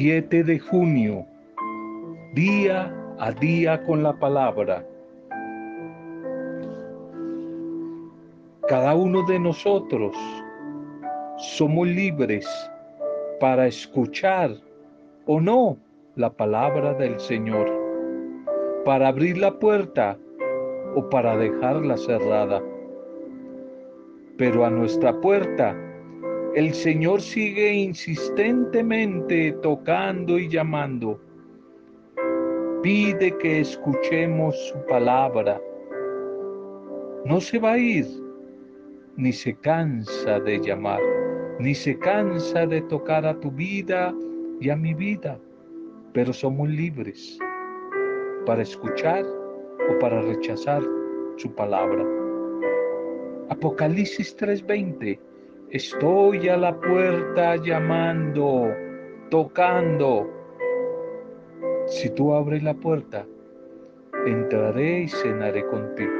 [0.00, 1.26] 7 de junio,
[2.32, 4.86] día a día con la palabra.
[8.68, 10.16] Cada uno de nosotros
[11.38, 12.46] somos libres
[13.40, 14.52] para escuchar
[15.26, 15.76] o no
[16.14, 17.68] la palabra del Señor,
[18.84, 20.16] para abrir la puerta
[20.94, 22.62] o para dejarla cerrada.
[24.36, 25.76] Pero a nuestra puerta
[26.58, 31.20] el Señor sigue insistentemente tocando y llamando.
[32.82, 35.60] Pide que escuchemos su palabra.
[37.24, 38.06] No se va a ir,
[39.16, 41.00] ni se cansa de llamar,
[41.60, 44.12] ni se cansa de tocar a tu vida
[44.60, 45.38] y a mi vida,
[46.12, 47.38] pero somos libres
[48.46, 49.24] para escuchar
[49.88, 50.82] o para rechazar
[51.36, 52.04] su palabra.
[53.48, 55.20] Apocalipsis 3:20
[55.70, 58.74] Estoy a la puerta llamando,
[59.28, 60.26] tocando.
[61.86, 63.26] Si tú abres la puerta,
[64.24, 66.10] entraré y cenaré contigo.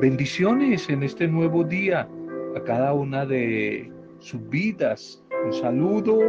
[0.00, 2.08] Bendiciones en este nuevo día
[2.54, 5.20] a cada una de sus vidas.
[5.44, 6.20] Un saludo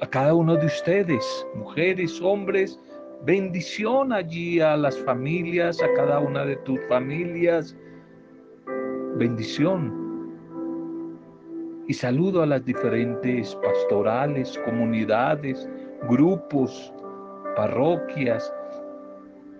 [0.00, 2.76] a cada uno de ustedes, mujeres, hombres,
[3.24, 7.76] Bendición allí a las familias, a cada una de tus familias.
[9.16, 10.02] Bendición.
[11.86, 15.68] Y saludo a las diferentes pastorales, comunidades,
[16.08, 16.92] grupos,
[17.54, 18.52] parroquias,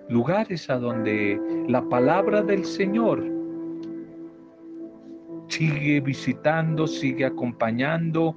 [0.08, 3.22] lugares a donde la palabra del Señor
[5.46, 8.36] sigue visitando, sigue acompañando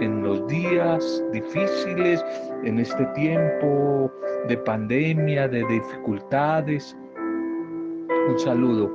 [0.00, 2.24] en los días difíciles,
[2.64, 4.10] en este tiempo
[4.48, 6.96] de pandemia, de dificultades.
[8.28, 8.94] Un saludo,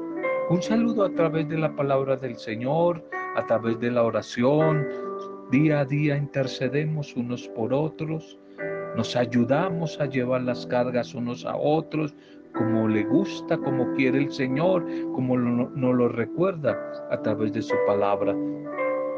[0.49, 3.03] un saludo a través de la palabra del Señor,
[3.35, 4.87] a través de la oración.
[5.51, 8.39] Día a día intercedemos unos por otros,
[8.95, 12.15] nos ayudamos a llevar las cargas unos a otros,
[12.53, 16.77] como le gusta, como quiere el Señor, como nos lo recuerda
[17.09, 18.35] a través de su palabra.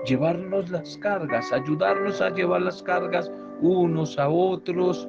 [0.06, 5.08] Llevarnos las cargas, ayudarnos a llevar las cargas unos a otros,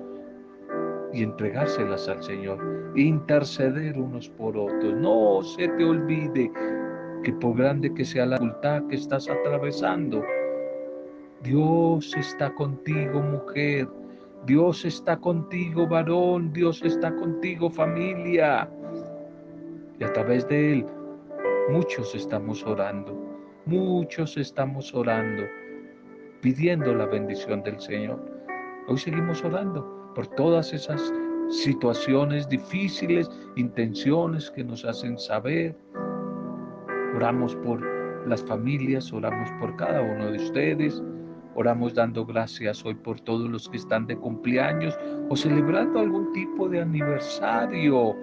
[1.13, 2.59] y entregárselas al Señor,
[2.95, 4.95] interceder unos por otros.
[4.95, 6.51] No se te olvide
[7.23, 10.23] que por grande que sea la dificultad que estás atravesando,
[11.43, 13.89] Dios está contigo, mujer.
[14.47, 16.53] Dios está contigo, varón.
[16.53, 18.69] Dios está contigo, familia.
[19.99, 20.87] Y a través de Él,
[21.71, 23.26] muchos estamos orando.
[23.67, 25.43] Muchos estamos orando,
[26.41, 28.25] pidiendo la bendición del Señor.
[28.87, 31.13] Hoy seguimos orando por todas esas
[31.51, 35.77] situaciones difíciles, intenciones que nos hacen saber.
[37.17, 37.85] Oramos por
[38.29, 41.03] las familias, oramos por cada uno de ustedes.
[41.57, 44.97] Oramos dando gracias hoy por todos los que están de cumpleaños
[45.29, 48.15] o celebrando algún tipo de aniversario,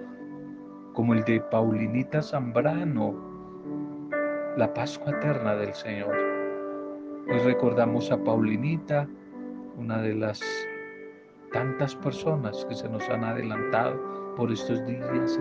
[0.94, 3.33] como el de Paulinita Zambrano,
[4.56, 6.14] la Pascua eterna del Señor.
[7.28, 9.08] Hoy recordamos a Paulinita,
[9.76, 10.40] una de las
[11.52, 14.00] tantas personas que se nos han adelantado
[14.36, 15.38] por estos días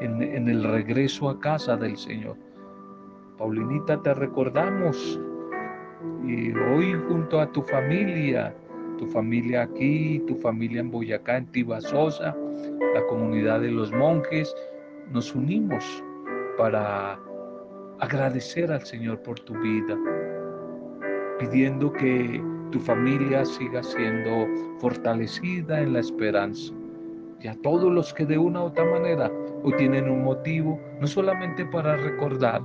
[0.00, 2.36] en el, regreso a casa del Señor.
[3.36, 5.20] Paulinita, te recordamos
[6.24, 8.54] y hoy junto a tu familia,
[8.96, 12.34] tu familia aquí, tu familia en Boyacá, en Tibasosa,
[12.94, 14.54] la comunidad de los monjes,
[15.12, 16.02] nos unimos
[16.56, 17.18] para
[18.00, 19.96] agradecer al Señor por tu vida,
[21.38, 24.46] pidiendo que tu familia siga siendo
[24.78, 26.72] fortalecida en la esperanza.
[27.40, 29.30] Y a todos los que de una u otra manera
[29.62, 32.60] hoy tienen un motivo, no solamente para recordar,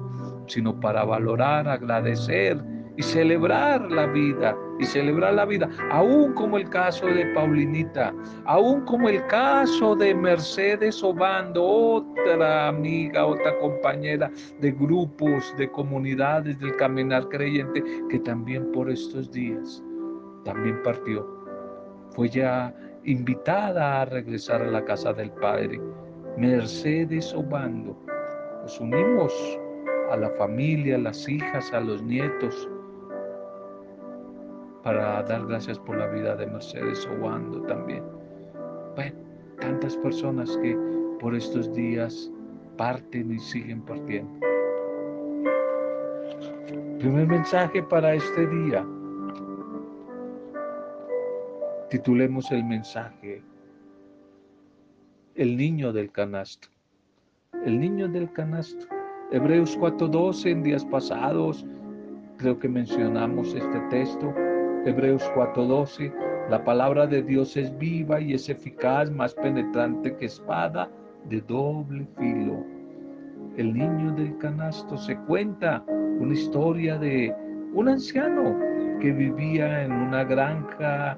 [0.48, 2.58] sino para valorar, agradecer
[2.98, 8.14] y celebrar la vida, y celebrar la vida, aún como el caso de Paulinita,
[8.46, 16.60] aún como el caso de Mercedes Obando, otra amiga, otra compañera de grupos, de comunidades
[16.60, 19.84] del caminar creyente, que también por estos días
[20.44, 21.26] también partió.
[22.12, 22.74] Fue ya
[23.06, 25.80] invitada a regresar a la casa del Padre.
[26.38, 27.98] Mercedes Obando.
[28.62, 29.34] Nos unimos
[30.12, 32.70] a la familia, a las hijas, a los nietos,
[34.84, 38.04] para dar gracias por la vida de Mercedes Obando también.
[38.96, 39.16] Bueno,
[39.60, 40.78] tantas personas que
[41.20, 42.30] por estos días
[42.78, 44.40] parten y siguen partiendo.
[47.00, 48.86] Primer mensaje para este día.
[51.90, 53.44] Titulemos el mensaje
[55.36, 56.68] El niño del canasto.
[57.66, 58.86] El niño del canasto.
[59.32, 61.66] Hebreos 4.12 en días pasados,
[62.38, 64.34] creo que mencionamos este texto.
[64.86, 66.12] Hebreos 4.12,
[66.50, 70.90] la palabra de Dios es viva y es eficaz, más penetrante que espada
[71.30, 72.66] de doble filo.
[73.56, 75.86] El niño del canasto se cuenta
[76.20, 77.34] una historia de
[77.74, 78.60] un anciano
[79.00, 81.18] que vivía en una granja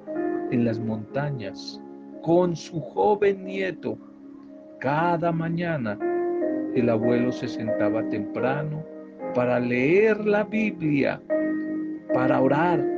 [0.51, 1.81] en las montañas
[2.21, 3.97] con su joven nieto.
[4.79, 5.97] Cada mañana
[6.75, 8.83] el abuelo se sentaba temprano
[9.33, 11.19] para leer la Biblia,
[12.13, 12.94] para orar.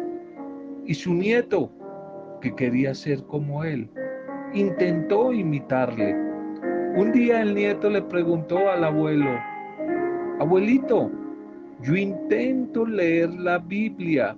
[0.87, 1.69] Y su nieto,
[2.41, 3.89] que quería ser como él,
[4.53, 6.15] intentó imitarle.
[6.95, 9.29] Un día el nieto le preguntó al abuelo,
[10.39, 11.11] abuelito,
[11.81, 14.37] yo intento leer la Biblia,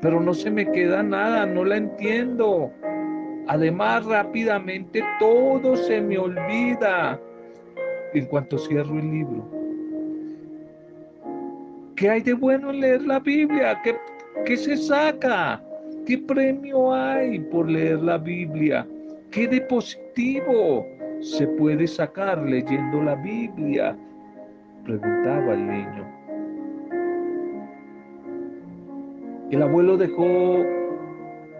[0.00, 2.72] pero no se me queda nada, no la entiendo.
[3.46, 7.20] Además, rápidamente todo se me olvida
[8.14, 9.46] en cuanto cierro el libro.
[11.96, 13.78] ¿Qué hay de bueno en leer la Biblia?
[13.84, 13.94] ¿Qué,
[14.44, 15.62] qué se saca?
[16.06, 18.86] ¿Qué premio hay por leer la Biblia?
[19.30, 20.86] ¿Qué de positivo
[21.20, 23.96] se puede sacar leyendo la Biblia?
[24.84, 26.20] Preguntaba el niño.
[29.50, 30.64] El abuelo dejó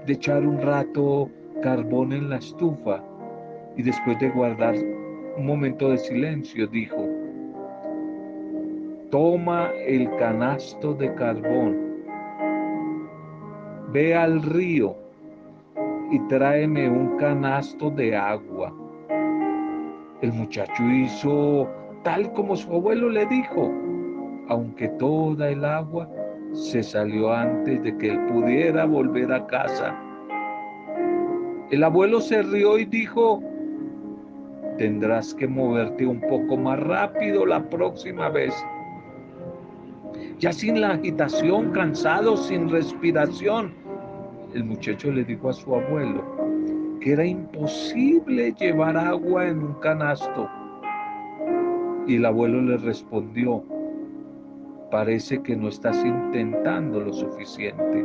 [0.06, 1.28] de echar un rato
[1.62, 3.02] carbón en la estufa
[3.76, 4.74] y después de guardar
[5.36, 7.08] un momento de silencio dijo,
[9.10, 11.89] toma el canasto de carbón,
[13.92, 14.94] ve al río
[16.10, 18.72] y tráeme un canasto de agua.
[20.22, 21.68] El muchacho hizo
[22.04, 23.72] tal como su abuelo le dijo,
[24.48, 26.08] aunque toda el agua
[26.52, 29.96] se salió antes de que él pudiera volver a casa.
[31.70, 33.42] El abuelo se rió y dijo,
[34.76, 38.52] tendrás que moverte un poco más rápido la próxima vez.
[40.40, 43.74] Ya sin la agitación, cansado, sin respiración,
[44.54, 46.24] el muchacho le dijo a su abuelo
[46.98, 50.48] que era imposible llevar agua en un canasto.
[52.06, 53.62] Y el abuelo le respondió,
[54.90, 58.02] parece que no estás intentando lo suficiente.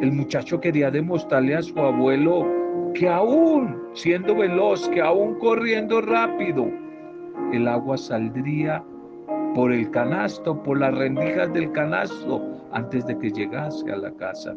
[0.00, 2.46] El muchacho quería demostrarle a su abuelo
[2.94, 6.70] que aún siendo veloz, que aún corriendo rápido,
[7.52, 8.82] el agua saldría
[9.54, 12.42] por el canasto, por las rendijas del canasto,
[12.72, 14.54] antes de que llegase a la casa.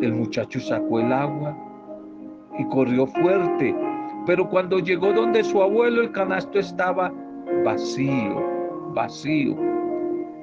[0.00, 1.56] El muchacho sacó el agua
[2.58, 3.74] y corrió fuerte,
[4.26, 7.12] pero cuando llegó donde su abuelo el canasto estaba
[7.64, 8.60] vacío
[8.94, 9.56] vacío.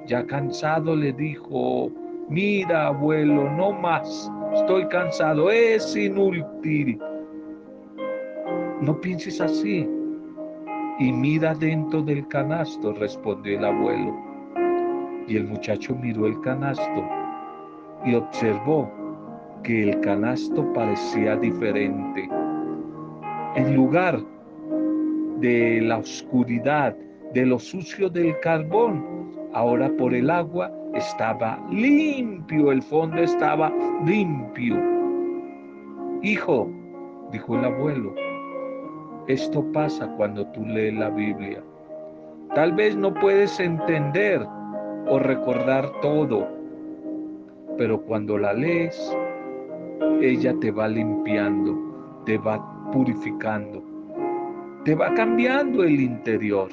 [0.06, 1.92] Ya cansado le dijo,
[2.30, 7.00] mira abuelo, no más, estoy cansado, es inútil.
[8.81, 9.88] No pienses así.
[11.00, 14.16] Y mira dentro del canasto, respondió el abuelo.
[15.28, 17.08] Y el muchacho miró el canasto
[18.06, 18.92] y observó
[19.64, 22.30] que el canasto parecía diferente.
[23.56, 24.20] En lugar
[25.40, 26.96] de la oscuridad
[27.34, 29.06] de lo sucio del carbón.
[29.54, 33.72] Ahora por el agua estaba limpio, el fondo estaba
[34.06, 34.78] limpio.
[36.22, 36.70] Hijo,
[37.32, 38.13] dijo el abuelo,
[39.27, 41.62] esto pasa cuando tú lees la Biblia.
[42.55, 44.41] Tal vez no puedes entender
[45.10, 46.48] o recordar todo,
[47.77, 49.15] pero cuando la lees,
[50.22, 53.84] ella te va limpiando, te va purificando,
[54.86, 56.69] te va cambiando el interior.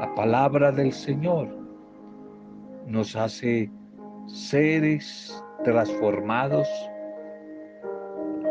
[0.00, 1.48] La palabra del Señor
[2.86, 3.70] nos hace
[4.26, 6.68] seres transformados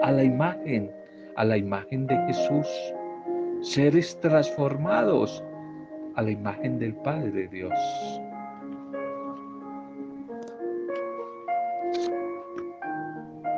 [0.01, 0.91] a la imagen,
[1.35, 2.67] a la imagen de Jesús,
[3.61, 5.43] seres transformados
[6.15, 7.73] a la imagen del Padre de Dios.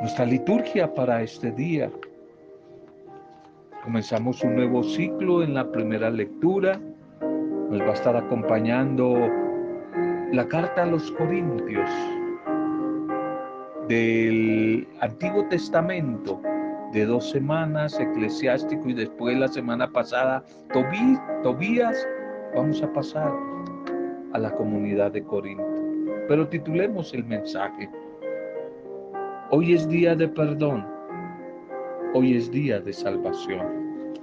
[0.00, 1.90] Nuestra liturgia para este día.
[3.82, 6.80] Comenzamos un nuevo ciclo en la primera lectura
[7.70, 9.28] nos va a estar acompañando
[10.32, 11.90] la carta a los Corintios
[13.88, 16.40] del Antiguo Testamento
[16.96, 20.42] de dos semanas, eclesiástico y después la semana pasada,
[21.42, 22.08] Tobías,
[22.54, 23.34] vamos a pasar
[24.32, 25.62] a la comunidad de Corinto.
[26.26, 27.90] Pero titulemos el mensaje.
[29.50, 30.86] Hoy es día de perdón,
[32.14, 34.14] hoy es día de salvación.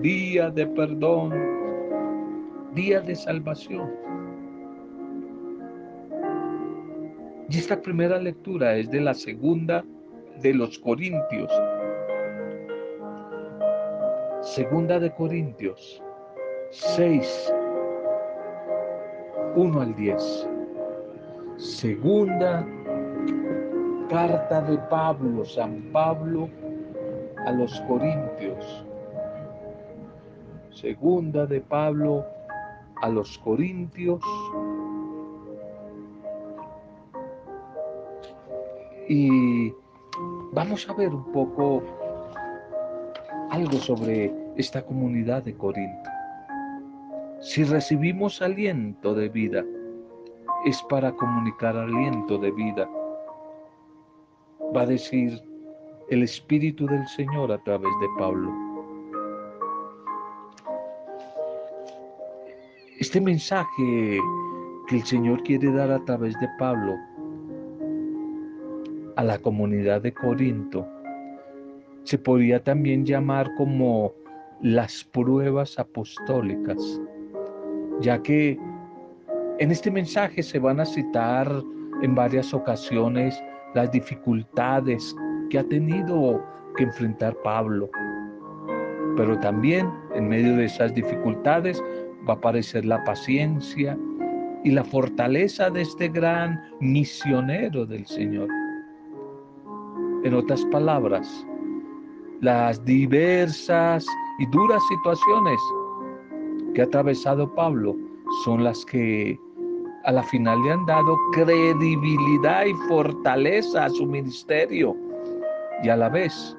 [0.00, 1.34] Día de perdón,
[2.76, 3.90] día de salvación.
[7.50, 9.84] Y esta primera lectura es de la segunda
[10.40, 11.50] de los Corintios.
[14.58, 16.02] Segunda de Corintios,
[16.70, 17.54] 6,
[19.54, 20.48] 1 al 10.
[21.58, 22.66] Segunda
[24.10, 26.48] carta de Pablo, San Pablo
[27.46, 28.84] a los Corintios.
[30.72, 32.26] Segunda de Pablo
[33.02, 34.20] a los Corintios.
[39.08, 39.72] Y
[40.50, 41.80] vamos a ver un poco
[43.50, 46.10] algo sobre esta comunidad de Corinto.
[47.40, 49.64] Si recibimos aliento de vida,
[50.66, 52.90] es para comunicar aliento de vida.
[54.76, 55.40] Va a decir
[56.10, 58.52] el Espíritu del Señor a través de Pablo.
[62.98, 64.18] Este mensaje
[64.88, 66.96] que el Señor quiere dar a través de Pablo
[69.14, 70.84] a la comunidad de Corinto
[72.08, 74.14] se podría también llamar como
[74.62, 77.00] las pruebas apostólicas,
[78.00, 78.58] ya que
[79.58, 81.50] en este mensaje se van a citar
[82.02, 83.40] en varias ocasiones
[83.74, 85.14] las dificultades
[85.50, 86.44] que ha tenido
[86.76, 87.90] que enfrentar Pablo.
[89.16, 91.82] Pero también en medio de esas dificultades
[92.28, 93.98] va a aparecer la paciencia
[94.64, 98.48] y la fortaleza de este gran misionero del Señor.
[100.24, 101.46] En otras palabras,
[102.40, 104.06] las diversas
[104.38, 105.60] y duras situaciones
[106.74, 107.96] que ha atravesado Pablo
[108.44, 109.38] son las que
[110.04, 114.96] a la final le han dado credibilidad y fortaleza a su ministerio
[115.82, 116.56] y a la vez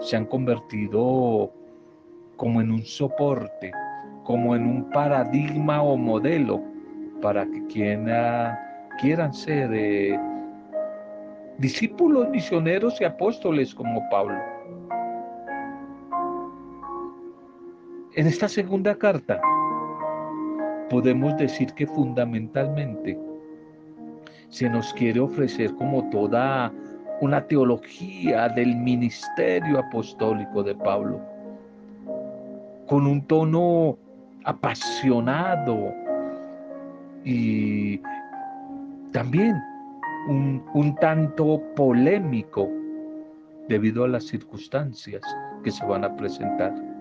[0.00, 1.52] se han convertido
[2.36, 3.72] como en un soporte,
[4.24, 6.60] como en un paradigma o modelo
[7.20, 8.52] para que quienes
[9.00, 10.18] quieran ser eh,
[11.58, 14.51] discípulos misioneros y apóstoles como Pablo.
[18.14, 19.40] En esta segunda carta
[20.90, 23.18] podemos decir que fundamentalmente
[24.50, 26.70] se nos quiere ofrecer como toda
[27.22, 31.22] una teología del ministerio apostólico de Pablo,
[32.86, 33.96] con un tono
[34.44, 35.94] apasionado
[37.24, 37.98] y
[39.12, 39.56] también
[40.28, 42.68] un, un tanto polémico
[43.70, 45.22] debido a las circunstancias
[45.64, 46.91] que se van a presentar.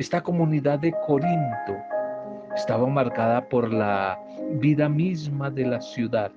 [0.00, 1.76] Esta comunidad de Corinto
[2.56, 4.18] estaba marcada por la
[4.52, 6.32] vida misma de la ciudad.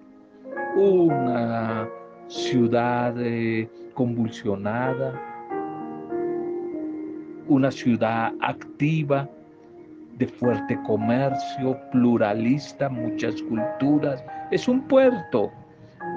[0.75, 1.87] Una
[2.27, 5.13] ciudad eh, convulsionada,
[7.47, 9.29] una ciudad activa,
[10.17, 14.21] de fuerte comercio, pluralista, muchas culturas.
[14.51, 15.49] Es un puerto,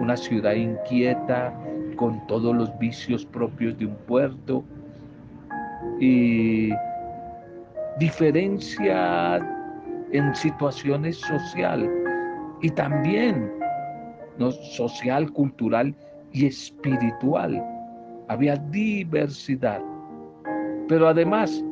[0.00, 1.54] una ciudad inquieta,
[1.94, 4.64] con todos los vicios propios de un puerto.
[6.00, 6.72] Y
[7.98, 9.36] diferencia
[10.12, 11.90] en situaciones social
[12.62, 13.52] y también
[14.38, 14.50] ¿no?
[14.50, 15.94] social, cultural
[16.32, 17.62] y espiritual.
[18.28, 19.80] Había diversidad.
[20.88, 21.64] Pero además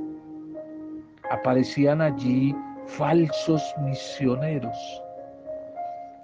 [1.31, 2.55] aparecían allí
[2.87, 4.77] falsos misioneros,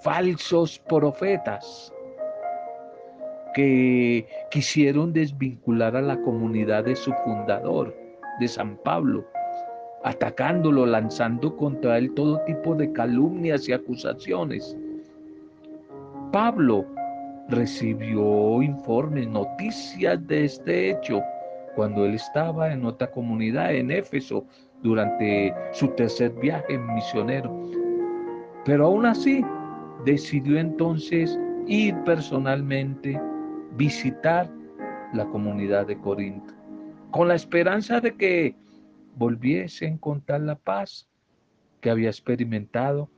[0.00, 1.92] falsos profetas
[3.54, 7.94] que quisieron desvincular a la comunidad de su fundador,
[8.38, 9.24] de San Pablo,
[10.04, 14.76] atacándolo, lanzando contra él todo tipo de calumnias y acusaciones.
[16.32, 16.86] Pablo
[17.48, 21.20] recibió informes, noticias de este hecho
[21.74, 24.44] cuando él estaba en otra comunidad en Éfeso
[24.82, 27.50] durante su tercer viaje misionero.
[28.64, 29.44] Pero aún así
[30.04, 33.20] decidió entonces ir personalmente,
[33.76, 34.48] visitar
[35.12, 36.54] la comunidad de Corinto,
[37.10, 38.54] con la esperanza de que
[39.16, 41.08] volviese a encontrar la paz
[41.80, 43.08] que había experimentado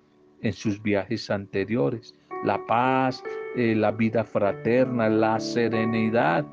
[0.42, 2.14] en sus viajes anteriores.
[2.44, 3.22] La paz,
[3.56, 6.44] eh, la vida fraterna, la serenidad,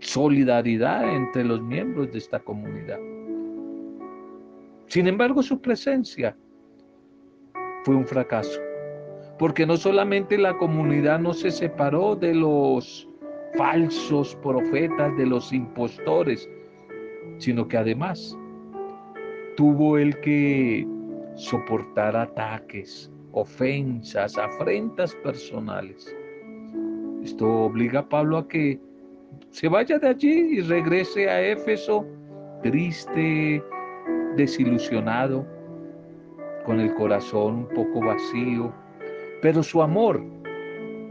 [0.00, 2.98] solidaridad entre los miembros de esta comunidad.
[4.86, 6.36] Sin embargo, su presencia
[7.84, 8.60] fue un fracaso,
[9.38, 13.08] porque no solamente la comunidad no se separó de los
[13.56, 16.48] falsos profetas, de los impostores,
[17.38, 18.36] sino que además
[19.56, 20.86] tuvo el que
[21.36, 26.14] soportar ataques, ofensas, afrentas personales.
[27.22, 28.78] Esto obliga a Pablo a que
[29.50, 32.06] se vaya de allí y regrese a Éfeso
[32.62, 33.62] triste,
[34.36, 35.46] desilusionado,
[36.64, 38.72] con el corazón un poco vacío,
[39.42, 40.22] pero su amor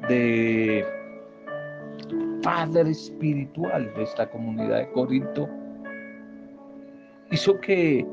[0.09, 0.83] de
[2.41, 5.47] padre espiritual de esta comunidad de Corinto
[7.31, 8.05] hizo que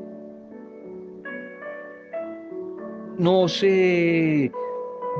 [3.21, 4.51] no se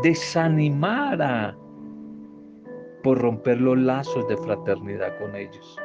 [0.01, 1.55] desanimara
[3.03, 5.77] por romper los lazos de fraternidad con ellos.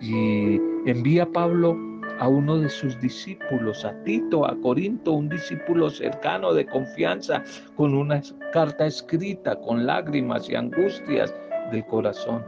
[0.00, 1.76] Y envía Pablo
[2.20, 7.42] a uno de sus discípulos, a Tito, a Corinto, un discípulo cercano de confianza,
[7.74, 11.34] con una carta escrita, con lágrimas y angustias
[11.72, 12.44] del corazón.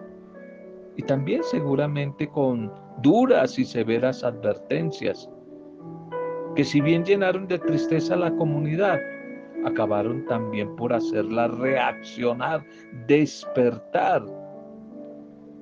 [0.96, 5.28] Y también seguramente con duras y severas advertencias,
[6.54, 8.98] que si bien llenaron de tristeza a la comunidad,
[9.64, 12.64] acabaron también por hacerla reaccionar,
[13.06, 14.24] despertar.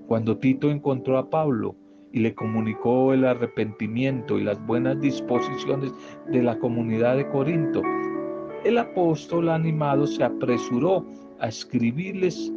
[0.07, 1.75] Cuando Tito encontró a Pablo
[2.13, 5.93] y le comunicó el arrepentimiento y las buenas disposiciones
[6.29, 7.83] de la comunidad de Corinto,
[8.65, 11.05] el apóstol animado se apresuró
[11.41, 12.53] a escribirles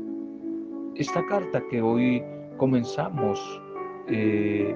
[0.95, 2.23] esta carta que hoy
[2.57, 3.61] comenzamos
[4.07, 4.75] eh,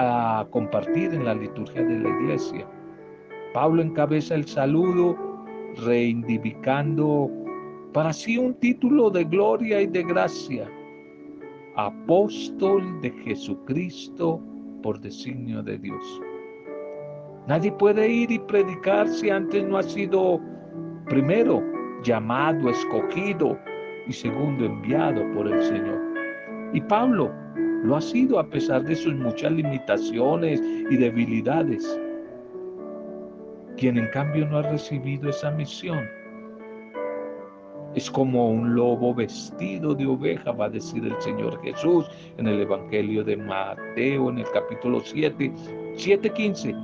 [0.00, 2.66] a compartir en la liturgia de la iglesia.
[3.52, 5.14] Pablo encabeza el saludo
[5.84, 7.30] reivindicando
[7.92, 10.70] para sí un título de gloria y de gracia,
[11.76, 14.40] apóstol de Jesucristo
[14.82, 16.22] por designio de Dios.
[17.46, 20.40] Nadie puede ir y predicar si antes no ha sido
[21.08, 21.62] primero
[22.02, 23.58] llamado, escogido
[24.06, 26.00] y segundo enviado por el Señor.
[26.72, 27.30] Y Pablo
[27.82, 30.60] lo ha sido a pesar de sus muchas limitaciones
[30.90, 31.98] y debilidades.
[33.76, 36.06] Quien en cambio no ha recibido esa misión
[37.94, 42.06] es como un lobo vestido de oveja, va a decir el Señor Jesús
[42.38, 45.52] en el Evangelio de Mateo, en el capítulo 7,
[45.96, 46.74] 7:15.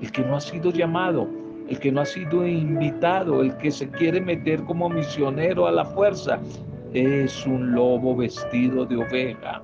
[0.00, 1.28] El que no ha sido llamado,
[1.68, 5.84] el que no ha sido invitado, el que se quiere meter como misionero a la
[5.84, 6.40] fuerza,
[6.92, 9.62] es un lobo vestido de oveja.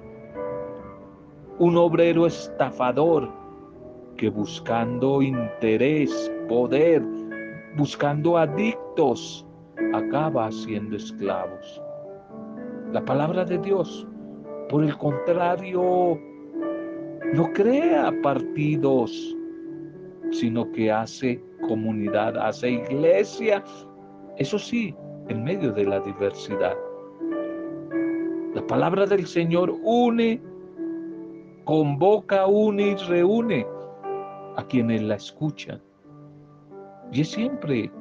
[1.58, 3.28] Un obrero estafador
[4.16, 7.02] que buscando interés, poder,
[7.76, 9.44] buscando adictos,
[9.92, 11.82] acaba siendo esclavos.
[12.92, 14.06] La palabra de Dios,
[14.68, 16.18] por el contrario,
[17.32, 19.36] no crea partidos,
[20.30, 23.64] sino que hace comunidad, hace iglesia,
[24.36, 24.94] eso sí,
[25.28, 26.76] en medio de la diversidad.
[28.54, 30.40] La palabra del Señor une,
[31.68, 33.66] convoca, une y reúne
[34.56, 35.78] a quienes la escuchan.
[37.12, 37.92] Y es siempre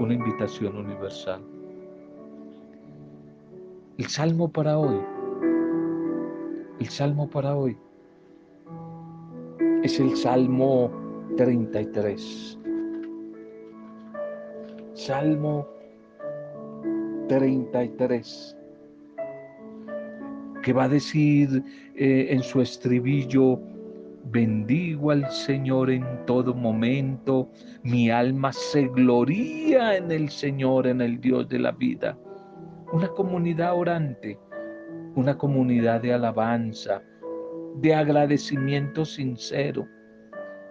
[0.00, 1.40] una invitación universal.
[3.98, 5.00] El salmo para hoy,
[6.80, 7.78] el salmo para hoy
[9.84, 10.90] es el Salmo
[11.36, 12.58] 33.
[14.94, 15.68] Salmo
[17.28, 18.56] 33,
[20.62, 21.62] que va a decir
[21.96, 23.60] eh, en su estribillo,
[24.24, 27.50] Bendigo al Señor en todo momento.
[27.82, 32.16] Mi alma se gloría en el Señor, en el Dios de la vida.
[32.92, 34.38] Una comunidad orante,
[35.16, 37.02] una comunidad de alabanza,
[37.76, 39.88] de agradecimiento sincero.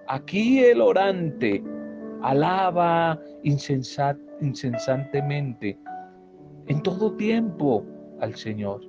[0.07, 1.61] Aquí el orante
[2.21, 5.77] alaba incesantemente
[6.67, 7.85] en todo tiempo
[8.21, 8.81] al Señor.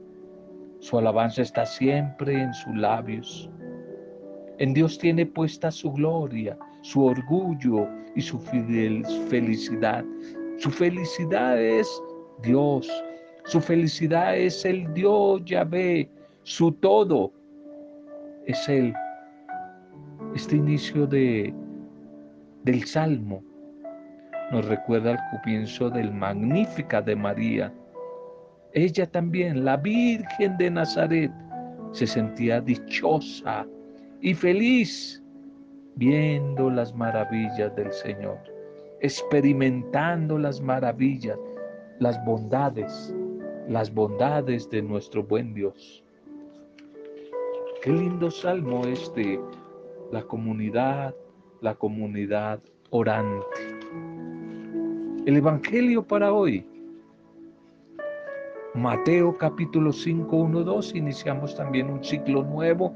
[0.82, 3.48] Su alabanza está siempre en sus labios.
[4.58, 10.04] En Dios tiene puesta su gloria, su orgullo y su felicidad.
[10.58, 11.88] Su felicidad es
[12.42, 12.90] Dios.
[13.44, 16.10] Su felicidad es el Dios Yahvé.
[16.42, 17.32] Su todo
[18.46, 18.92] es Él.
[20.34, 21.54] Este inicio de,
[22.64, 23.40] del Salmo
[24.50, 27.72] nos recuerda al comienzo del Magnífica de María.
[28.74, 31.30] Ella también, la Virgen de Nazaret,
[31.92, 33.66] se sentía dichosa
[34.22, 35.22] y feliz
[35.96, 38.38] viendo las maravillas del Señor,
[39.00, 41.38] experimentando las maravillas,
[41.98, 43.14] las bondades,
[43.68, 46.02] las bondades de nuestro buen Dios.
[47.82, 49.38] Qué lindo salmo este,
[50.12, 51.14] la comunidad,
[51.60, 53.46] la comunidad orante.
[55.26, 56.71] El Evangelio para hoy.
[58.74, 60.94] Mateo capítulo 5, 1, 2.
[60.94, 62.94] Iniciamos también un ciclo nuevo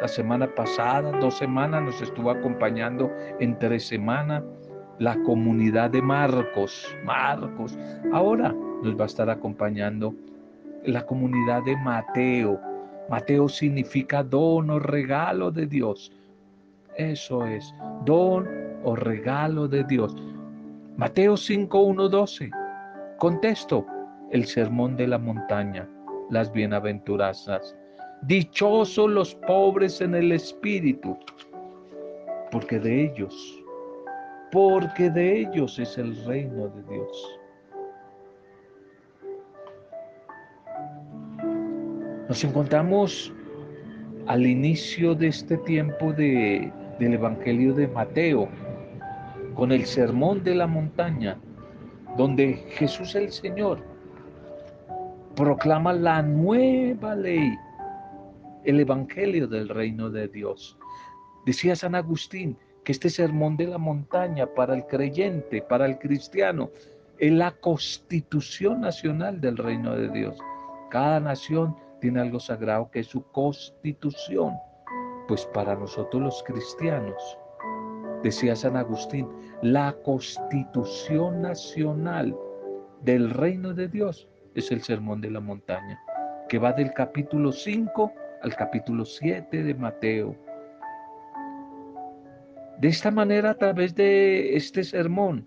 [0.00, 4.42] la semana pasada, dos semanas, nos estuvo acompañando en tres semanas
[4.98, 6.94] la comunidad de Marcos.
[7.04, 7.78] Marcos.
[8.12, 10.14] Ahora nos va a estar acompañando
[10.84, 12.60] la comunidad de Mateo.
[13.08, 16.12] Mateo significa don o regalo de Dios.
[16.96, 18.46] Eso es, don
[18.84, 20.14] o regalo de Dios.
[20.96, 22.50] Mateo 5, 1, 12.
[23.18, 23.86] Contesto,
[24.30, 25.88] el sermón de la montaña,
[26.30, 27.76] las bienaventuranzas.
[28.22, 31.16] Dichosos los pobres en el espíritu,
[32.50, 33.60] porque de ellos
[34.50, 37.40] porque de ellos es el reino de Dios.
[42.28, 43.32] Nos encontramos
[44.26, 48.48] al inicio de este tiempo de, del Evangelio de Mateo,
[49.54, 51.38] con el sermón de la montaña,
[52.16, 53.82] donde Jesús el Señor
[55.36, 57.56] proclama la nueva ley,
[58.64, 60.76] el Evangelio del reino de Dios.
[61.46, 66.70] Decía San Agustín que este sermón de la montaña para el creyente, para el cristiano,
[67.18, 70.38] es la constitución nacional del reino de Dios.
[70.90, 74.54] Cada nación tiene algo sagrado que es su constitución.
[75.28, 77.38] Pues para nosotros los cristianos,
[78.22, 79.28] decía San Agustín,
[79.62, 82.34] la constitución nacional
[83.02, 86.00] del reino de Dios es el sermón de la montaña,
[86.48, 90.36] que va del capítulo 5 al capítulo 7 de Mateo.
[92.78, 95.46] De esta manera, a través de este sermón,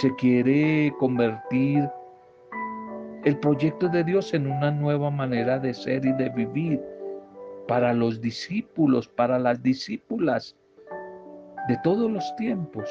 [0.00, 1.88] se quiere convertir
[3.24, 6.80] el proyecto de Dios en una nueva manera de ser y de vivir
[7.66, 10.56] para los discípulos, para las discípulas
[11.68, 12.88] de todos los tiempos,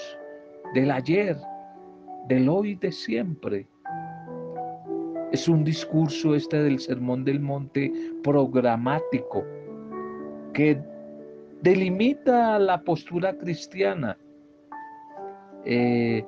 [0.73, 1.37] del ayer,
[2.27, 3.67] del hoy, de siempre.
[5.31, 7.91] Es un discurso este del Sermón del Monte
[8.23, 9.43] programático
[10.53, 10.81] que
[11.61, 14.17] delimita la postura cristiana
[15.65, 16.25] eh,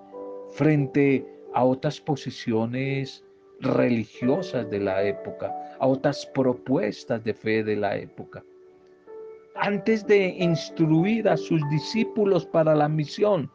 [0.50, 3.24] frente a otras posiciones
[3.62, 8.44] religiosas de la época, a otras propuestas de fe de la época.
[9.56, 13.50] Antes de instruir a sus discípulos para la misión,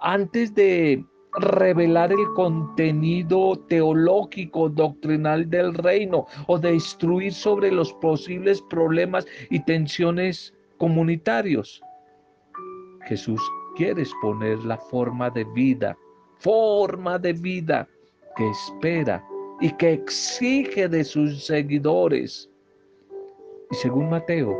[0.00, 1.04] antes de
[1.36, 9.60] revelar el contenido teológico, doctrinal del reino o de instruir sobre los posibles problemas y
[9.60, 11.82] tensiones comunitarios.
[13.06, 13.40] Jesús
[13.76, 15.96] quiere exponer la forma de vida,
[16.38, 17.88] forma de vida
[18.36, 19.24] que espera
[19.60, 22.50] y que exige de sus seguidores.
[23.70, 24.54] Y según Mateo,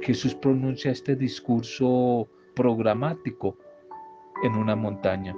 [0.00, 3.56] Jesús pronuncia este discurso programático
[4.42, 5.34] en una montaña.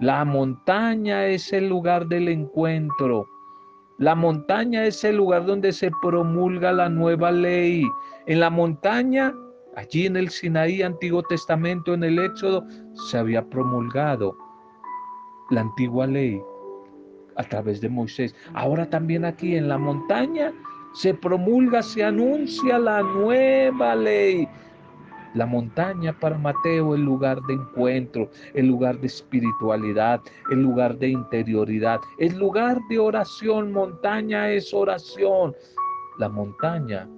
[0.00, 3.26] La montaña es el lugar del encuentro.
[3.98, 7.84] La montaña es el lugar donde se promulga la nueva ley.
[8.26, 9.32] En la montaña,
[9.76, 12.66] allí en el Sinaí, Antiguo Testamento, en el Éxodo,
[13.08, 14.36] se había promulgado
[15.50, 16.40] la antigua ley
[17.36, 18.34] a través de Moisés.
[18.54, 20.52] Ahora también aquí en la montaña
[20.94, 24.48] se promulga, se anuncia la nueva ley.
[25.34, 30.20] La montaña para Mateo, el lugar de encuentro, el lugar de espiritualidad,
[30.50, 33.72] el lugar de interioridad, el lugar de oración.
[33.72, 35.52] Montaña es oración.
[36.18, 37.08] La montaña,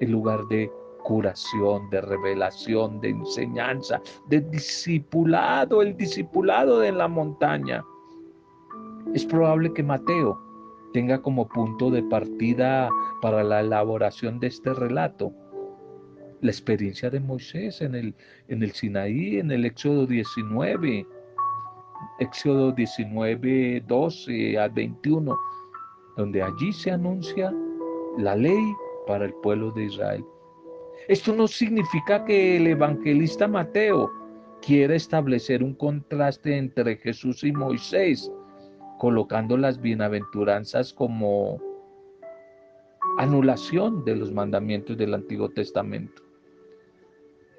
[0.00, 0.72] el lugar de
[1.04, 7.84] curación, de revelación, de enseñanza, de discipulado, el discipulado de la montaña.
[9.12, 10.40] Es probable que Mateo
[10.94, 12.88] tenga como punto de partida
[13.20, 15.30] para la elaboración de este relato
[16.42, 18.14] la experiencia de Moisés en el,
[18.48, 21.06] en el Sinaí, en el Éxodo 19,
[22.18, 25.38] Éxodo 19, 12 al 21,
[26.16, 27.52] donde allí se anuncia
[28.18, 28.62] la ley
[29.06, 30.24] para el pueblo de Israel.
[31.08, 34.10] Esto no significa que el evangelista Mateo
[34.62, 38.30] quiera establecer un contraste entre Jesús y Moisés,
[38.98, 41.60] colocando las bienaventuranzas como
[43.18, 46.29] anulación de los mandamientos del Antiguo Testamento.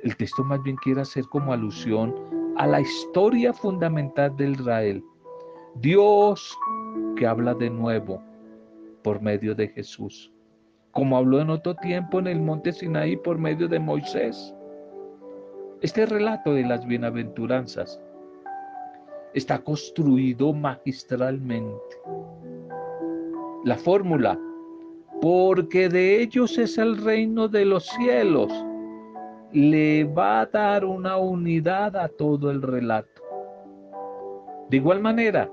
[0.03, 2.15] El texto más bien quiere hacer como alusión
[2.57, 5.03] a la historia fundamental de Israel.
[5.75, 6.57] Dios
[7.15, 8.21] que habla de nuevo
[9.03, 10.31] por medio de Jesús,
[10.91, 14.55] como habló en otro tiempo en el monte Sinaí por medio de Moisés.
[15.81, 18.01] Este relato de las bienaventuranzas
[19.33, 21.97] está construido magistralmente.
[23.65, 24.39] La fórmula,
[25.21, 28.51] porque de ellos es el reino de los cielos,
[29.53, 33.21] le va a dar una unidad a todo el relato.
[34.69, 35.51] De igual manera,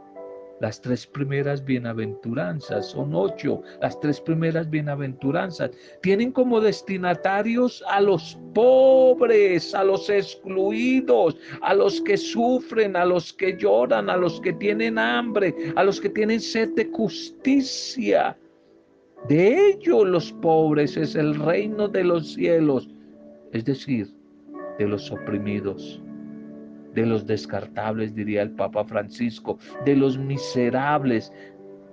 [0.61, 5.71] las tres primeras bienaventuranzas, son ocho, las tres primeras bienaventuranzas,
[6.03, 13.33] tienen como destinatarios a los pobres, a los excluidos, a los que sufren, a los
[13.33, 18.37] que lloran, a los que tienen hambre, a los que tienen sed de justicia.
[19.29, 22.89] De ellos los pobres es el reino de los cielos,
[23.53, 24.15] es decir,
[24.79, 26.03] de los oprimidos
[26.95, 31.33] de los descartables, diría el Papa Francisco, de los miserables,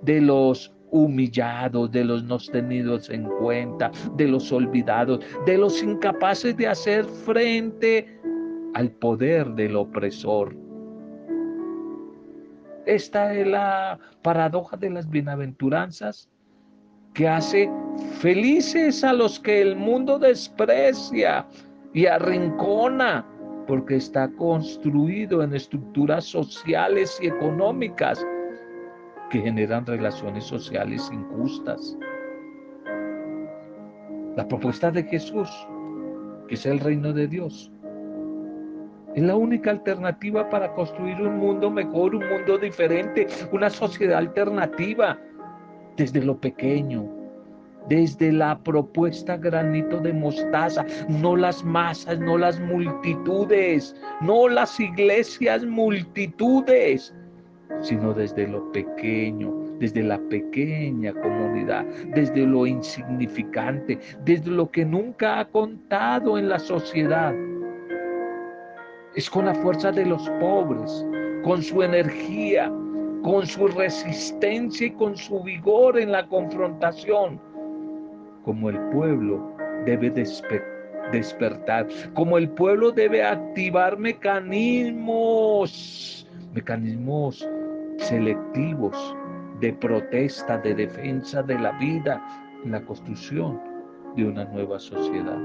[0.02, 6.56] de los humillados, de los no tenidos en cuenta, de los olvidados, de los incapaces
[6.56, 8.20] de hacer frente
[8.74, 10.56] al poder del opresor.
[12.84, 16.28] Esta es la paradoja de las bienaventuranzas
[17.16, 17.70] que hace
[18.18, 21.46] felices a los que el mundo desprecia
[21.94, 23.26] y arrincona,
[23.66, 28.24] porque está construido en estructuras sociales y económicas
[29.30, 31.96] que generan relaciones sociales injustas.
[34.36, 35.48] La propuesta de Jesús,
[36.48, 37.72] que es el reino de Dios,
[39.14, 45.18] es la única alternativa para construir un mundo mejor, un mundo diferente, una sociedad alternativa
[45.96, 47.06] desde lo pequeño,
[47.88, 55.64] desde la propuesta granito de mostaza, no las masas, no las multitudes, no las iglesias
[55.64, 57.14] multitudes,
[57.80, 65.40] sino desde lo pequeño, desde la pequeña comunidad, desde lo insignificante, desde lo que nunca
[65.40, 67.34] ha contado en la sociedad.
[69.14, 71.06] Es con la fuerza de los pobres,
[71.42, 72.70] con su energía,
[73.26, 77.40] con su resistencia y con su vigor en la confrontación,
[78.44, 79.52] como el pueblo
[79.84, 80.12] debe
[81.10, 87.44] despertar, como el pueblo debe activar mecanismos, mecanismos
[87.98, 89.16] selectivos
[89.58, 92.24] de protesta, de defensa de la vida
[92.64, 93.60] en la construcción
[94.14, 95.40] de una nueva sociedad.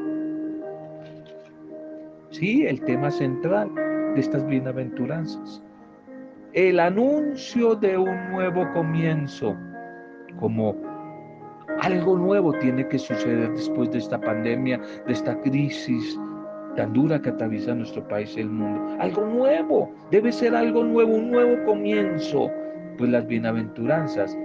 [2.30, 3.74] Sí, el tema central
[4.13, 5.63] de estas bienaventuranzas.
[6.54, 9.56] El anuncio de un nuevo comienzo,
[10.38, 10.76] como
[11.80, 16.20] algo nuevo tiene que suceder después de esta pandemia, de esta crisis
[16.76, 18.98] tan dura que atraviesa nuestro país y el mundo.
[19.00, 22.52] Algo nuevo, debe ser algo nuevo, un nuevo comienzo.
[22.98, 24.38] Pues las bienaventuranzas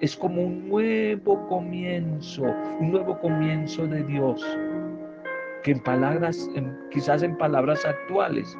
[0.00, 2.44] es como un nuevo comienzo,
[2.80, 4.42] un nuevo comienzo de Dios
[5.62, 6.48] que en palabras,
[6.90, 8.56] quizás en palabras actuales,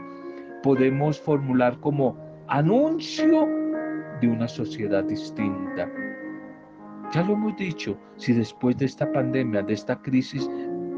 [0.63, 3.49] podemos formular como anuncio
[4.21, 5.91] de una sociedad distinta.
[7.13, 10.49] Ya lo hemos dicho, si después de esta pandemia, de esta crisis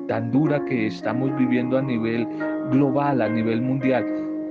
[0.08, 2.26] tan dura que estamos viviendo a nivel
[2.70, 4.06] global, a nivel mundial,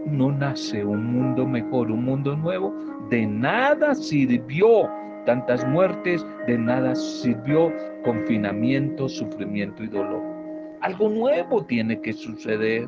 [0.05, 2.73] no nace un mundo mejor, un mundo nuevo,
[3.09, 4.89] de nada sirvió
[5.25, 10.21] tantas muertes, de nada sirvió confinamiento, sufrimiento y dolor.
[10.81, 12.87] Algo nuevo tiene que suceder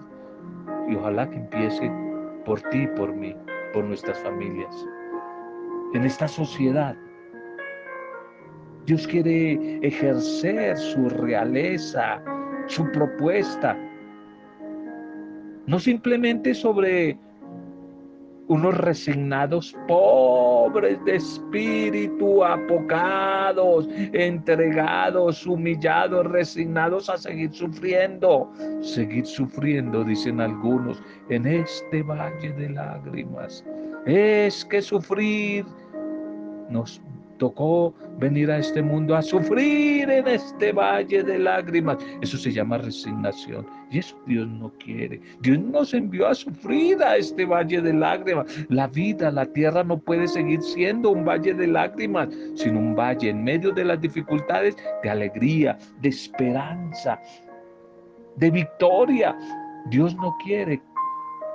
[0.88, 1.92] y ojalá que empiece
[2.46, 3.36] por ti por mí,
[3.84, 4.88] nuestras familias.
[5.94, 6.96] En esta sociedad,
[8.86, 12.22] Dios quiere ejercer su realeza,
[12.68, 13.78] su propuesta,
[15.66, 17.18] no simplemente sobre
[18.48, 28.50] unos resignados pobres de espíritu, apocados, entregados, humillados, resignados a seguir sufriendo,
[28.82, 33.64] seguir sufriendo, dicen algunos, en este valle de lágrimas.
[34.06, 35.66] Es que sufrir
[36.70, 37.02] nos
[37.38, 41.98] tocó venir a este mundo a sufrir en este valle de lágrimas.
[42.22, 43.66] Eso se llama resignación.
[43.90, 45.22] Y eso Dios no quiere.
[45.42, 48.46] Dios nos envió a sufrir a este valle de lágrimas.
[48.70, 53.30] La vida, la tierra no puede seguir siendo un valle de lágrimas, sino un valle
[53.30, 57.20] en medio de las dificultades de alegría, de esperanza,
[58.36, 59.38] de victoria.
[59.90, 60.82] Dios no quiere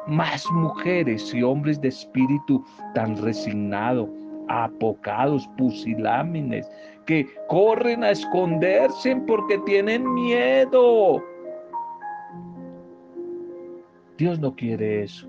[0.06, 2.64] más mujeres y hombres de espíritu
[2.94, 4.08] tan resignado,
[4.52, 6.70] apocados, pusilámines,
[7.06, 11.22] que corren a esconderse porque tienen miedo.
[14.18, 15.28] Dios no quiere eso.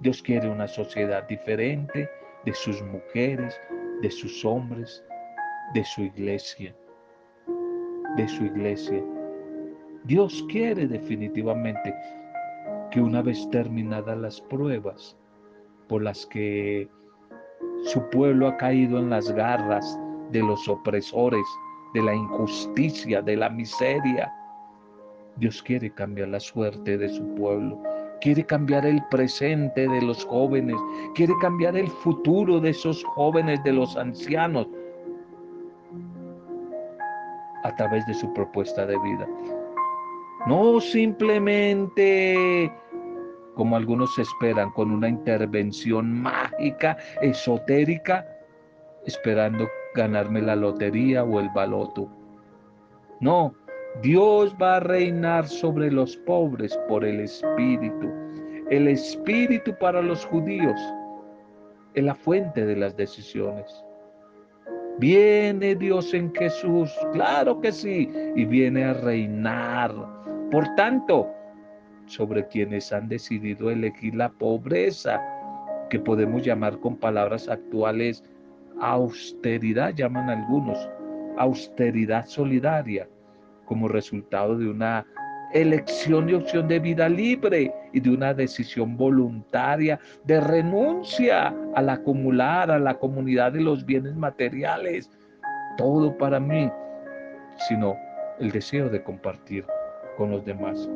[0.00, 2.08] Dios quiere una sociedad diferente
[2.44, 3.58] de sus mujeres,
[4.02, 5.02] de sus hombres,
[5.72, 6.76] de su iglesia,
[8.16, 9.02] de su iglesia.
[10.04, 11.94] Dios quiere definitivamente
[12.90, 15.16] que una vez terminadas las pruebas
[15.88, 16.88] por las que
[17.84, 19.98] su pueblo ha caído en las garras
[20.30, 21.44] de los opresores,
[21.92, 24.32] de la injusticia, de la miseria.
[25.36, 27.80] Dios quiere cambiar la suerte de su pueblo,
[28.20, 30.76] quiere cambiar el presente de los jóvenes,
[31.14, 34.66] quiere cambiar el futuro de esos jóvenes, de los ancianos,
[37.64, 39.28] a través de su propuesta de vida.
[40.46, 42.72] No simplemente
[43.54, 48.26] como algunos esperan, con una intervención mágica, esotérica,
[49.06, 52.08] esperando ganarme la lotería o el baloto.
[53.20, 53.54] No,
[54.02, 58.10] Dios va a reinar sobre los pobres por el Espíritu.
[58.70, 60.80] El Espíritu para los judíos
[61.94, 63.84] es la fuente de las decisiones.
[64.98, 69.92] Viene Dios en Jesús, claro que sí, y viene a reinar.
[70.50, 71.28] Por tanto,
[72.06, 75.20] sobre quienes han decidido elegir la pobreza,
[75.90, 78.24] que podemos llamar con palabras actuales
[78.80, 80.88] austeridad, llaman algunos,
[81.36, 83.08] austeridad solidaria,
[83.66, 85.06] como resultado de una
[85.52, 92.70] elección y opción de vida libre y de una decisión voluntaria de renuncia al acumular
[92.70, 95.10] a la comunidad de los bienes materiales,
[95.76, 96.70] todo para mí,
[97.68, 97.94] sino
[98.40, 99.64] el deseo de compartir
[100.16, 100.88] con los demás.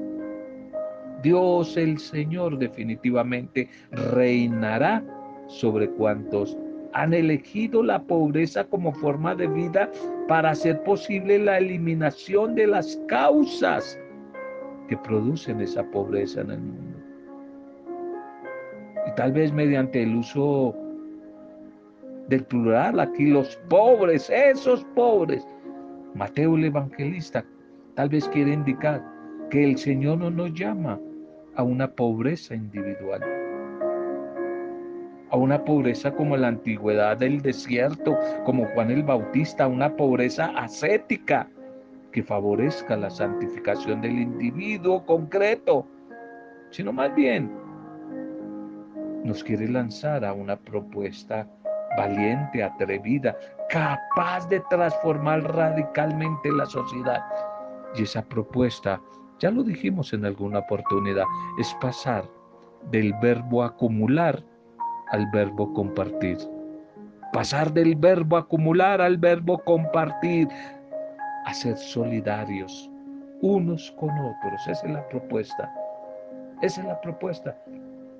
[1.22, 5.02] Dios el Señor definitivamente reinará
[5.48, 6.56] sobre cuantos
[6.92, 9.90] han elegido la pobreza como forma de vida
[10.26, 13.98] para hacer posible la eliminación de las causas
[14.88, 16.98] que producen esa pobreza en el mundo.
[19.06, 20.74] Y tal vez mediante el uso
[22.28, 25.46] del plural, aquí los pobres, esos pobres.
[26.14, 27.44] Mateo el evangelista
[27.94, 29.04] tal vez quiere indicar
[29.50, 30.98] que el Señor no nos llama
[31.58, 33.20] a una pobreza individual,
[35.30, 41.48] a una pobreza como la antigüedad del desierto, como Juan el Bautista, una pobreza ascética
[42.12, 45.84] que favorezca la santificación del individuo concreto,
[46.70, 47.50] sino más bien
[49.24, 51.44] nos quiere lanzar a una propuesta
[51.96, 53.36] valiente, atrevida,
[53.68, 57.20] capaz de transformar radicalmente la sociedad.
[57.96, 59.00] Y esa propuesta,
[59.40, 61.24] ya lo dijimos en alguna oportunidad,
[61.58, 62.24] es pasar
[62.90, 64.42] del verbo acumular
[65.10, 66.38] al verbo compartir.
[67.32, 70.48] Pasar del verbo acumular al verbo compartir,
[71.44, 72.90] a ser solidarios
[73.40, 74.68] unos con otros.
[74.68, 75.72] Esa es la propuesta.
[76.62, 77.56] Esa es la propuesta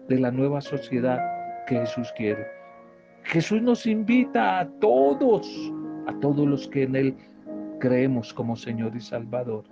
[0.09, 1.18] de la nueva sociedad
[1.66, 2.46] que Jesús quiere.
[3.24, 5.46] Jesús nos invita a todos,
[6.07, 7.16] a todos los que en Él
[7.81, 9.64] creemos como Señor y Salvador,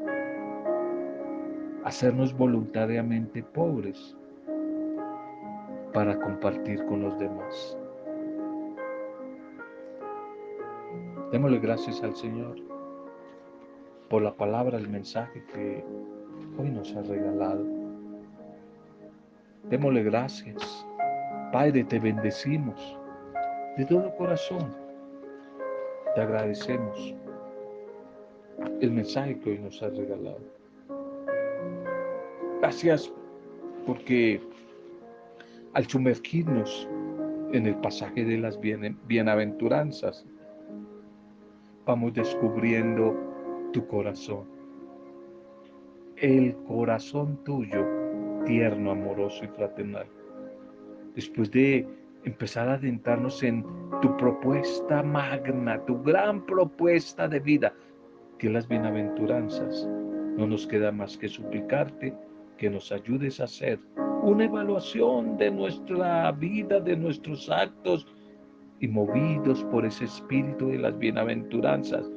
[1.87, 4.17] hacernos voluntariamente pobres
[5.93, 7.79] para compartir con los demás.
[11.31, 12.57] Démosle gracias al Señor
[14.11, 15.85] por la palabra, el mensaje que
[16.59, 17.65] hoy nos ha regalado.
[19.71, 20.85] Démosle gracias.
[21.53, 22.99] Padre, te bendecimos
[23.77, 24.75] de todo corazón.
[26.17, 27.15] Te agradecemos
[28.81, 30.56] el mensaje que hoy nos has regalado.
[32.67, 33.13] Gracias
[33.87, 34.41] porque
[35.75, 36.89] al sumergirnos
[37.53, 38.59] en el pasaje de las
[39.07, 40.27] bienaventuranzas,
[41.87, 43.17] vamos descubriendo
[43.73, 44.49] tu corazón,
[46.17, 47.87] el corazón tuyo,
[48.47, 50.09] tierno, amoroso y fraternal.
[51.15, 51.87] Después de
[52.25, 53.65] empezar a adentrarnos en
[54.03, 57.73] tu propuesta magna, tu gran propuesta de vida,
[58.39, 59.87] que las bienaventuranzas.
[60.37, 62.13] No nos queda más que suplicarte
[62.57, 63.79] que nos ayudes a hacer
[64.23, 68.07] una evaluación de nuestra vida, de nuestros actos,
[68.81, 72.11] y movidos por ese espíritu de las bienaventuranzas,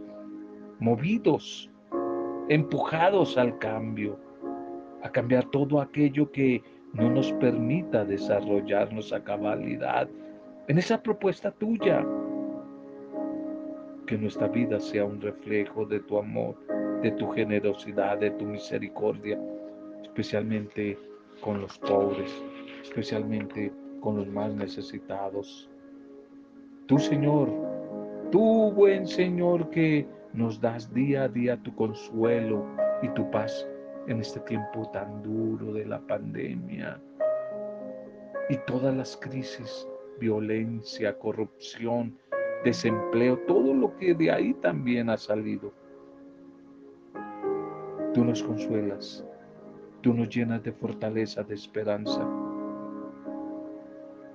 [0.80, 1.70] movidos,
[2.50, 4.20] empujados al cambio,
[5.04, 6.62] a cambiar todo aquello que
[6.94, 10.10] no nos permita desarrollarnos a cabalidad
[10.68, 12.06] en esa propuesta tuya.
[14.06, 16.56] Que nuestra vida sea un reflejo de tu amor,
[17.02, 19.40] de tu generosidad, de tu misericordia,
[20.20, 21.00] especialmente
[21.40, 22.30] con los pobres,
[22.82, 25.70] especialmente con los más necesitados.
[26.88, 27.48] Tú, Señor,
[28.30, 32.66] tú, buen Señor, que nos das día a día tu consuelo
[33.02, 33.66] y tu paz
[34.08, 37.02] en este tiempo tan duro de la pandemia
[38.50, 39.88] y todas las crisis,
[40.20, 42.14] violencia, corrupción,
[42.66, 45.72] desempleo, todo lo que de ahí también ha salido.
[48.14, 49.24] Tú nos consuelas,
[50.02, 52.28] tú nos llenas de fortaleza, de esperanza.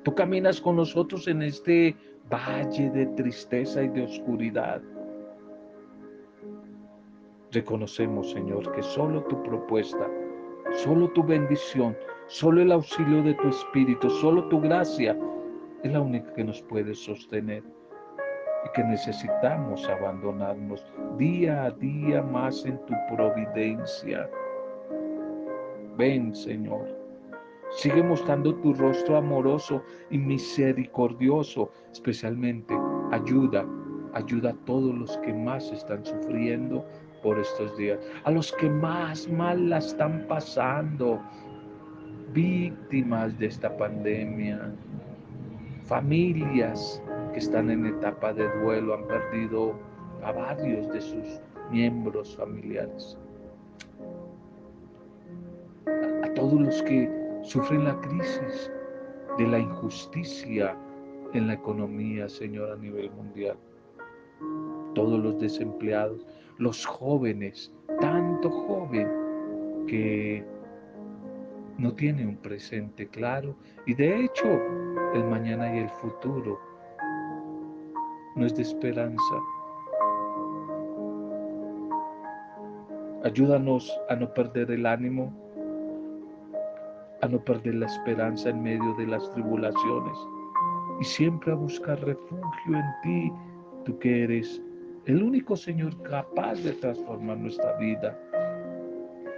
[0.03, 1.97] Tú caminas con nosotros en este
[2.31, 4.83] valle de tristeza y de oscuridad.
[7.53, 10.11] Reconocemos, Señor, que solo tu propuesta,
[10.73, 11.97] solo tu bendición,
[12.27, 15.17] solo el auxilio de tu Espíritu, solo tu gracia
[15.85, 17.62] es la única que nos puede sostener
[18.65, 20.85] y que necesitamos abandonarnos
[21.19, 24.29] día a día más en tu providencia.
[25.97, 26.88] Ven, Señor.
[27.76, 32.74] Sigue mostrando tu rostro amoroso y misericordioso, especialmente
[33.11, 33.66] ayuda,
[34.12, 36.84] ayuda a todos los que más están sufriendo
[37.22, 41.20] por estos días, a los que más mal la están pasando,
[42.32, 44.72] víctimas de esta pandemia,
[45.84, 49.74] familias que están en etapa de duelo, han perdido
[50.22, 51.40] a varios de sus
[51.70, 53.18] miembros familiares.
[55.87, 57.11] A, todos los que
[57.43, 58.70] sufren la crisis
[59.39, 60.76] de la injusticia
[61.32, 63.57] en la economía, Señor, a nivel mundial.
[64.95, 66.26] Todos los desempleados,
[66.59, 69.09] los jóvenes, tanto joven
[69.87, 70.45] que
[71.78, 73.57] no tiene un presente claro
[73.87, 74.47] y de hecho
[75.14, 76.59] el mañana y el futuro
[78.37, 79.35] no es de esperanza.
[83.24, 85.32] Ayúdanos a no perder el ánimo,
[87.25, 90.18] a no perder la esperanza en medio de las tribulaciones
[91.01, 93.33] y siempre a buscar refugio en ti,
[93.87, 94.61] tú que eres
[95.07, 98.18] el único Señor capaz de transformar nuestra vida.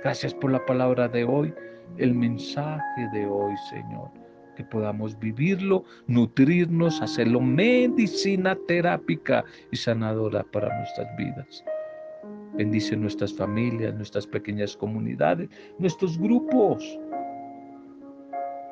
[0.02, 1.54] Gracias por la palabra de hoy,
[1.98, 4.10] el mensaje de hoy, Señor
[4.56, 11.62] que podamos vivirlo, nutrirnos, hacerlo medicina terápica y sanadora para nuestras vidas.
[12.56, 16.98] Bendice nuestras familias, nuestras pequeñas comunidades, nuestros grupos.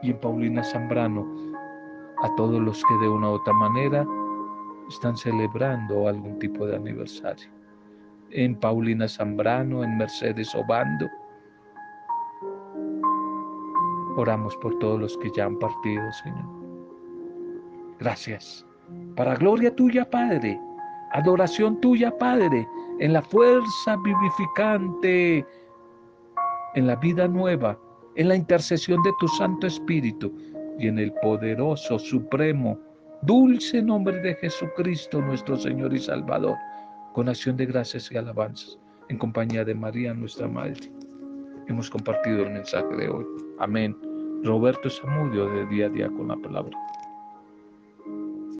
[0.04, 1.26] Y en Paulina Zambrano,
[2.22, 4.06] a todos los que de una u otra manera
[4.90, 7.48] están celebrando algún tipo de aniversario.
[8.30, 11.08] En Paulina Zambrano, en Mercedes Obando,
[14.16, 16.44] Oramos por todos los que ya han partido, Señor.
[17.98, 18.64] Gracias.
[19.16, 20.60] Para gloria tuya, Padre.
[21.12, 22.68] Adoración tuya, Padre.
[23.00, 25.44] En la fuerza vivificante.
[26.74, 27.76] En la vida nueva.
[28.16, 30.32] En la intercesión de tu Santo Espíritu.
[30.78, 32.78] Y en el poderoso, supremo,
[33.22, 36.56] dulce nombre de Jesucristo, nuestro Señor y Salvador.
[37.12, 38.78] Con acción de gracias y alabanzas.
[39.08, 40.90] En compañía de María, nuestra Madre
[41.68, 43.24] hemos compartido el mensaje de hoy.
[43.58, 43.96] Amén.
[44.42, 46.76] Roberto Samudio de día a día con la palabra.